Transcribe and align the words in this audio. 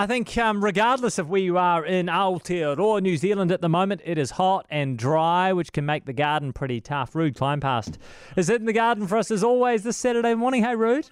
I 0.00 0.06
think, 0.06 0.38
um, 0.38 0.62
regardless 0.62 1.18
of 1.18 1.28
where 1.28 1.40
you 1.40 1.58
are 1.58 1.84
in 1.84 2.06
Aotearoa, 2.06 3.02
New 3.02 3.16
Zealand 3.16 3.50
at 3.50 3.60
the 3.60 3.68
moment, 3.68 4.00
it 4.04 4.16
is 4.16 4.30
hot 4.30 4.64
and 4.70 4.96
dry, 4.96 5.52
which 5.52 5.72
can 5.72 5.84
make 5.86 6.04
the 6.04 6.12
garden 6.12 6.52
pretty 6.52 6.80
tough. 6.80 7.14
Ruud 7.14 7.34
Kleinpaste 7.34 7.96
is 8.36 8.48
it 8.48 8.60
in 8.60 8.66
the 8.66 8.72
garden 8.72 9.08
for 9.08 9.18
us 9.18 9.32
as 9.32 9.42
always 9.42 9.82
this 9.82 9.96
Saturday 9.96 10.34
morning. 10.34 10.62
Hey, 10.62 10.76
Rude. 10.76 11.10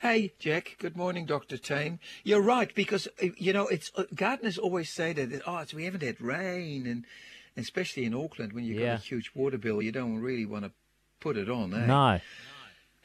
Hey, 0.00 0.32
Jack. 0.40 0.74
Good 0.80 0.96
morning, 0.96 1.24
Dr. 1.24 1.56
Tame. 1.56 2.00
You're 2.24 2.40
right, 2.42 2.74
because, 2.74 3.06
uh, 3.22 3.26
you 3.36 3.52
know, 3.52 3.68
it's 3.68 3.92
uh, 3.94 4.02
gardeners 4.12 4.58
always 4.58 4.90
say 4.90 5.12
that, 5.12 5.42
oh, 5.46 5.58
it's, 5.58 5.72
we 5.72 5.84
haven't 5.84 6.02
had 6.02 6.20
rain, 6.20 6.88
and 6.88 7.06
especially 7.56 8.06
in 8.06 8.14
Auckland, 8.14 8.54
when 8.54 8.64
you've 8.64 8.80
Yeah. 8.80 8.94
got 8.96 9.04
a 9.04 9.06
huge 9.06 9.30
water 9.36 9.56
bill, 9.58 9.80
you 9.82 9.92
don't 9.92 10.18
really 10.18 10.46
want 10.46 10.64
to 10.64 10.72
put 11.20 11.36
it 11.36 11.48
on, 11.48 11.72
eh? 11.74 11.86
No. 11.86 12.18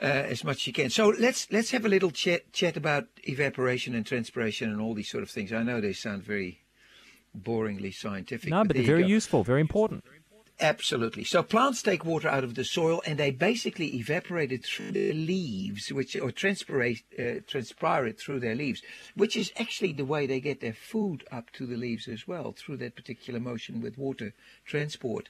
Uh, 0.01 0.05
as 0.05 0.43
much 0.43 0.57
as 0.57 0.67
you 0.67 0.73
can. 0.73 0.89
So 0.89 1.09
let's 1.19 1.51
let's 1.51 1.71
have 1.71 1.85
a 1.85 1.89
little 1.89 2.11
chat 2.11 2.51
chat 2.53 2.77
about 2.77 3.07
evaporation 3.23 3.95
and 3.95 4.05
transpiration 4.05 4.71
and 4.71 4.81
all 4.81 4.93
these 4.93 5.09
sort 5.09 5.23
of 5.23 5.29
things. 5.29 5.53
I 5.53 5.63
know 5.63 5.79
they 5.79 5.93
sound 5.93 6.23
very 6.23 6.61
boringly 7.37 7.93
scientific. 7.93 8.49
No, 8.49 8.63
but 8.63 8.75
there 8.75 8.83
they're 8.83 8.97
very 8.97 9.07
useful, 9.07 9.43
very 9.43 9.61
important. 9.61 10.03
Absolutely. 10.61 11.25
So 11.25 11.43
plants 11.43 11.81
take 11.81 12.05
water 12.05 12.29
out 12.29 12.45
of 12.45 12.55
the 12.55 12.63
soil 12.63 13.01
and 13.05 13.19
they 13.19 13.29
basically 13.29 13.97
evaporate 13.97 14.53
it 14.53 14.65
through 14.65 14.91
the 14.91 15.11
leaves, 15.11 15.91
which 15.91 16.15
or 16.15 16.31
transpirate 16.31 17.03
uh, 17.19 17.41
transpire 17.45 18.05
it 18.05 18.17
through 18.17 18.39
their 18.39 18.55
leaves, 18.55 18.81
which 19.15 19.35
is 19.35 19.51
actually 19.59 19.91
the 19.91 20.05
way 20.05 20.25
they 20.25 20.39
get 20.39 20.61
their 20.61 20.73
food 20.73 21.25
up 21.29 21.51
to 21.51 21.65
the 21.65 21.75
leaves 21.75 22.07
as 22.07 22.25
well 22.25 22.53
through 22.53 22.77
that 22.77 22.95
particular 22.95 23.37
motion 23.37 23.81
with 23.81 23.97
water 23.97 24.33
transport. 24.65 25.27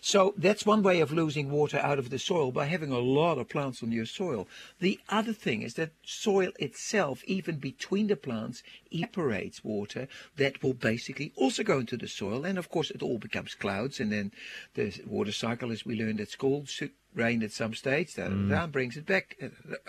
So 0.00 0.32
that's 0.36 0.64
one 0.64 0.84
way 0.84 1.00
of 1.00 1.10
losing 1.10 1.50
water 1.50 1.78
out 1.78 1.98
of 1.98 2.10
the 2.10 2.18
soil 2.20 2.52
by 2.52 2.66
having 2.66 2.92
a 2.92 2.98
lot 2.98 3.38
of 3.38 3.48
plants 3.48 3.82
on 3.82 3.90
your 3.90 4.06
soil. 4.06 4.46
The 4.78 5.00
other 5.08 5.32
thing 5.32 5.62
is 5.62 5.74
that 5.74 5.90
soil 6.04 6.52
itself, 6.60 7.24
even 7.26 7.56
between 7.56 8.06
the 8.06 8.16
plants, 8.16 8.62
evaporates 8.92 9.64
water 9.64 10.06
that 10.36 10.62
will 10.62 10.74
basically 10.74 11.32
also 11.34 11.64
go 11.64 11.80
into 11.80 11.96
the 11.96 12.06
soil, 12.06 12.44
and 12.44 12.58
of 12.58 12.70
course 12.70 12.92
it 12.92 13.02
all 13.02 13.18
becomes 13.18 13.56
clouds, 13.56 13.98
and 13.98 14.12
then 14.12 14.30
the 14.74 14.92
water 15.06 15.32
cycle, 15.32 15.72
as 15.72 15.84
we 15.84 15.98
learned 15.98 16.20
at 16.20 16.30
school, 16.30 16.64
should 16.66 16.90
rain 17.14 17.42
at 17.42 17.52
some 17.52 17.74
stage, 17.74 18.14
that 18.14 18.30
that 18.30 18.68
mm. 18.68 18.72
brings 18.72 18.96
it 18.96 19.06
back. 19.06 19.36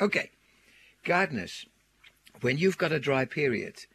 Okay, 0.01 0.31
gardeners, 1.03 1.65
when 2.41 2.57
you've 2.57 2.77
got 2.77 2.91
a 2.91 2.99
dry 2.99 3.25
period, 3.25 3.85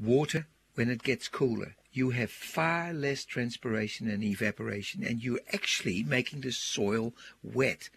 water, 0.00 0.46
when 0.74 0.90
it 0.90 1.02
gets 1.02 1.28
cooler, 1.28 1.76
you 1.92 2.10
have 2.10 2.30
far 2.30 2.92
less 2.92 3.24
transpiration 3.24 4.08
and 4.08 4.22
evaporation, 4.22 5.04
and 5.04 5.22
you're 5.22 5.40
actually 5.52 6.02
making 6.02 6.40
the 6.40 6.50
soil 6.50 7.12
wet. 7.42 7.88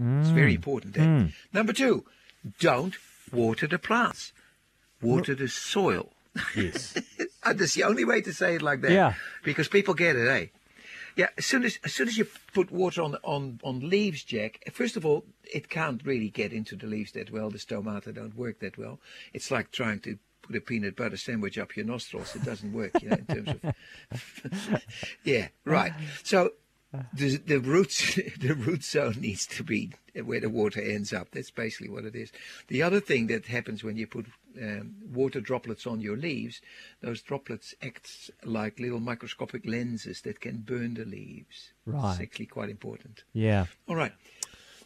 It's 0.00 0.30
very 0.30 0.52
mm. 0.52 0.56
important. 0.56 0.94
That. 0.94 1.00
Mm. 1.00 1.32
Number 1.52 1.72
two, 1.72 2.04
don't 2.60 2.94
water 3.32 3.66
the 3.66 3.78
plants. 3.78 4.32
Water 5.02 5.34
the 5.34 5.48
soil. 5.48 6.12
Yes. 6.56 6.94
That's 7.44 7.74
the 7.74 7.84
only 7.84 8.04
way 8.04 8.20
to 8.20 8.32
say 8.32 8.56
it 8.56 8.62
like 8.62 8.80
that. 8.82 8.92
Yeah. 8.92 9.14
Because 9.42 9.68
people 9.68 9.94
get 9.94 10.16
it, 10.16 10.28
eh? 10.28 10.46
Yeah. 11.18 11.30
As 11.36 11.46
soon 11.46 11.64
as 11.64 11.80
as 11.84 11.92
soon 11.92 12.06
as 12.06 12.16
you 12.16 12.26
put 12.54 12.70
water 12.70 13.02
on 13.02 13.16
on 13.24 13.60
on 13.64 13.90
leaves, 13.90 14.22
Jack. 14.22 14.60
First 14.72 14.96
of 14.96 15.04
all, 15.04 15.24
it 15.52 15.68
can't 15.68 16.00
really 16.04 16.30
get 16.30 16.52
into 16.52 16.76
the 16.76 16.86
leaves 16.86 17.12
that 17.12 17.32
well. 17.32 17.50
The 17.50 17.58
stomata 17.58 18.14
don't 18.14 18.36
work 18.36 18.60
that 18.60 18.78
well. 18.78 19.00
It's 19.32 19.50
like 19.50 19.72
trying 19.72 19.98
to 20.00 20.18
put 20.42 20.54
a 20.54 20.60
peanut 20.60 20.94
butter 20.94 21.16
sandwich 21.16 21.58
up 21.58 21.76
your 21.76 21.86
nostrils. 21.86 22.36
It 22.36 22.44
doesn't 22.44 22.72
work, 22.72 23.02
you 23.02 23.08
know, 23.08 23.16
in 23.16 23.26
terms 23.26 23.48
of. 23.48 24.82
yeah. 25.24 25.48
Right. 25.64 25.92
So. 26.22 26.52
The, 27.12 27.36
the 27.36 27.58
roots 27.60 28.14
the 28.40 28.54
root 28.54 28.82
zone 28.82 29.16
needs 29.20 29.46
to 29.48 29.62
be 29.62 29.92
where 30.24 30.40
the 30.40 30.48
water 30.48 30.80
ends 30.80 31.12
up. 31.12 31.32
That's 31.32 31.50
basically 31.50 31.90
what 31.90 32.06
it 32.06 32.16
is. 32.16 32.32
The 32.68 32.82
other 32.82 32.98
thing 32.98 33.26
that 33.26 33.44
happens 33.44 33.84
when 33.84 33.98
you 33.98 34.06
put 34.06 34.24
um, 34.60 34.94
water 35.12 35.40
droplets 35.40 35.86
on 35.86 36.00
your 36.00 36.16
leaves, 36.16 36.60
those 37.00 37.22
droplets 37.22 37.74
act 37.82 38.30
like 38.44 38.78
little 38.78 39.00
microscopic 39.00 39.66
lenses 39.66 40.22
that 40.22 40.40
can 40.40 40.58
burn 40.58 40.94
the 40.94 41.04
leaves. 41.04 41.72
Right. 41.86 42.12
It's 42.12 42.20
actually 42.20 42.46
quite 42.46 42.70
important. 42.70 43.24
Yeah. 43.32 43.66
All 43.88 43.96
right. 43.96 44.12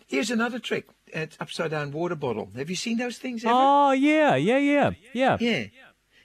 Here's 0.07 0.31
another 0.31 0.59
trick. 0.59 0.89
It's 1.07 1.37
upside 1.41 1.71
down 1.71 1.91
water 1.93 2.17
bottle. 2.17 2.51
Have 2.57 2.71
you 2.71 2.77
seen 2.77 2.99
those 2.99 3.19
things 3.19 3.45
ever? 3.45 3.55
Oh, 3.55 3.93
yeah, 3.93 4.35
yeah, 4.37 4.59
yeah, 4.59 4.91
yeah. 5.13 5.37
Yeah. 5.41 5.69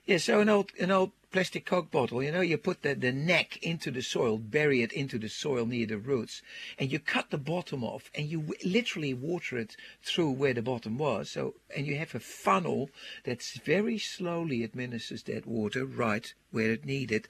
Yeah, 0.05 0.17
so 0.17 0.39
an 0.39 0.47
old 0.47 0.71
an 0.79 0.89
old 0.89 1.11
plastic 1.31 1.65
Coke 1.65 1.91
bottle, 1.91 2.23
you 2.23 2.31
know, 2.31 2.41
you 2.41 2.57
put 2.57 2.81
the, 2.81 2.93
the 2.93 3.11
neck 3.11 3.57
into 3.61 3.91
the 3.91 4.01
soil, 4.01 4.37
bury 4.37 4.81
it 4.81 4.91
into 4.93 5.19
the 5.19 5.29
soil 5.29 5.65
near 5.65 5.85
the 5.85 5.97
roots, 5.97 6.41
and 6.79 6.91
you 6.91 6.99
cut 6.99 7.29
the 7.29 7.37
bottom 7.37 7.83
off 7.83 8.09
and 8.15 8.27
you 8.27 8.39
w- 8.39 8.59
literally 8.63 9.13
water 9.13 9.57
it 9.57 9.75
through 10.01 10.31
where 10.31 10.53
the 10.53 10.61
bottom 10.61 10.97
was. 10.97 11.29
So 11.31 11.55
and 11.75 11.85
you 11.85 11.97
have 11.97 12.15
a 12.15 12.19
funnel 12.19 12.89
that's 13.23 13.57
very 13.59 13.97
slowly 13.97 14.63
administers 14.63 15.23
that 15.23 15.45
water 15.45 15.85
right 15.85 16.33
where 16.51 16.71
it 16.71 16.85
needed. 16.85 17.27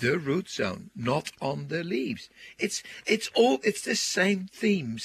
The 0.00 0.18
root 0.18 0.48
zone, 0.48 0.90
not 0.94 1.32
on 1.40 1.68
the 1.68 1.82
leaves. 1.82 2.28
It's 2.58 2.82
it's 3.06 3.30
all 3.34 3.58
it's 3.62 3.82
the 3.82 3.96
same 3.96 4.48
theme, 4.52 4.98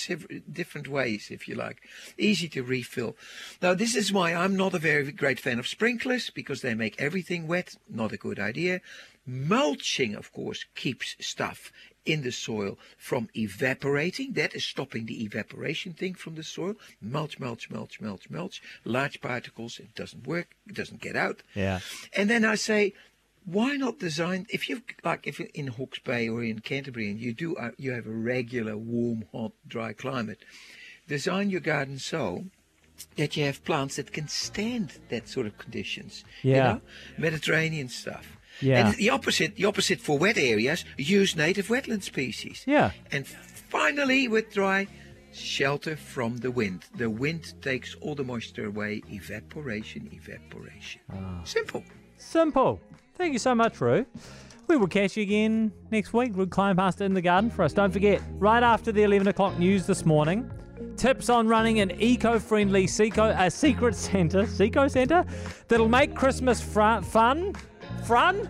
different 0.52 0.88
ways, 0.88 1.30
if 1.32 1.48
you 1.48 1.56
like. 1.56 1.82
Easy 2.18 2.48
to 2.50 2.64
refill. 2.64 3.16
Now 3.62 3.74
this 3.74 3.96
is 3.96 4.12
why 4.12 4.34
I'm 4.34 4.56
not 4.56 4.74
a 4.74 4.80
very 4.80 5.12
great 5.12 5.40
fan 5.40 5.60
of 5.60 5.68
sprinklers 5.68 6.30
because 6.30 6.62
they 6.62 6.74
make 6.74 7.02
everything 7.02 7.48
wet. 7.48 7.76
Not 7.90 8.12
a 8.12 8.18
good 8.18 8.40
idea. 8.40 8.82
Mulching, 9.26 10.16
of 10.16 10.34
course, 10.34 10.66
keeps 10.76 11.16
stuff 11.20 11.72
in 12.06 12.24
the 12.24 12.32
soil 12.32 12.78
from 12.98 13.30
evaporating. 13.36 14.34
That 14.34 14.54
is 14.54 14.66
stopping 14.66 15.06
the 15.06 15.24
evaporation 15.24 15.94
thing 15.94 16.16
from 16.16 16.36
the 16.36 16.44
soil. 16.44 16.76
Mulch, 17.02 17.40
mulch, 17.40 17.70
mulch, 17.70 18.02
mulch, 18.02 18.30
mulch. 18.30 18.62
Large 18.84 19.22
particles. 19.22 19.80
It 19.80 19.96
doesn't 19.96 20.28
work. 20.28 20.56
It 20.68 20.76
doesn't 20.76 21.02
get 21.02 21.16
out. 21.16 21.42
Yeah. 21.56 21.80
And 22.14 22.30
then 22.30 22.44
I 22.44 22.56
say, 22.56 22.94
why 23.46 23.76
not 23.76 24.00
design 24.00 24.46
if 24.50 24.70
you 24.70 24.82
like 25.04 25.28
if 25.28 25.40
you're 25.40 25.50
in 25.54 25.68
Hawke's 25.68 26.00
Bay 26.00 26.30
or 26.30 26.44
in 26.44 26.60
Canterbury 26.60 27.10
and 27.10 27.20
you 27.20 27.34
do 27.34 27.56
uh, 27.56 27.72
you 27.78 27.92
have 27.92 28.06
a 28.08 28.12
regular 28.12 28.78
warm, 28.78 29.26
hot, 29.32 29.52
dry 29.68 29.94
climate, 29.94 30.40
design 31.08 31.50
your 31.50 31.62
garden 31.62 32.00
so 32.00 32.46
that 33.18 33.36
you 33.36 33.44
have 33.44 33.64
plants 33.66 33.96
that 33.98 34.12
can 34.14 34.28
stand 34.28 35.00
that 35.10 35.28
sort 35.28 35.46
of 35.48 35.58
conditions. 35.58 36.24
You 36.44 36.52
Yeah. 36.54 36.64
know? 36.74 36.82
Mediterranean 37.18 37.90
stuff. 37.90 38.38
Yeah. 38.62 38.88
And 38.88 38.96
the 38.98 39.10
opposite, 39.10 39.56
the 39.56 39.66
opposite 39.66 40.00
for 40.00 40.18
wet 40.18 40.38
areas, 40.38 40.86
use 40.98 41.36
native 41.36 41.68
wetland 41.70 42.04
species. 42.04 42.64
Yeah. 42.68 42.92
And 43.12 43.28
finally, 43.28 44.28
with 44.28 44.54
dry, 44.54 44.88
shelter 45.34 45.96
from 45.98 46.38
the 46.38 46.52
wind. 46.52 46.86
The 46.96 47.10
wind 47.10 47.56
takes 47.64 47.96
all 47.96 48.14
the 48.14 48.24
moisture 48.24 48.68
away. 48.68 49.02
Evaporation, 49.10 50.08
evaporation. 50.14 51.02
Ah. 51.12 51.42
Simple. 51.44 51.84
Simple. 52.18 52.80
Thank 53.16 53.34
you 53.34 53.40
so 53.40 53.54
much, 53.54 53.76
Ruud. 53.80 54.06
We 54.68 54.78
will 54.78 54.88
catch 54.88 55.18
you 55.18 55.24
again 55.24 55.72
next 55.92 56.14
week. 56.14 56.34
Ruud 56.34 56.48
Kleinpaste 56.50 57.02
in 57.02 57.14
the 57.14 57.22
garden 57.22 57.50
for 57.50 57.64
us. 57.64 57.74
Don't 57.74 57.92
forget, 57.92 58.22
right 58.40 58.64
after 58.64 58.92
the 58.92 59.04
11 59.04 59.28
o'clock 59.28 59.58
news 59.60 59.86
this 59.86 60.06
morning, 60.06 60.50
tips 60.96 61.30
on 61.30 61.48
running 61.48 61.80
an 61.80 61.92
eco-friendly 62.00 62.88
Seco, 62.88 63.36
a 63.38 63.52
secret 63.52 63.96
centre, 63.96 64.48
Seco 64.60 64.88
Centre, 64.88 65.26
that'll 65.68 65.90
make 65.90 66.16
Christmas 66.16 66.62
fr- 66.62 67.02
fun. 67.02 67.54
Fun? 68.06 68.50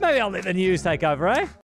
Maybe 0.00 0.20
I'll 0.20 0.30
let 0.30 0.44
the 0.44 0.54
news 0.54 0.82
take 0.82 1.02
over, 1.02 1.28
eh? 1.28 1.48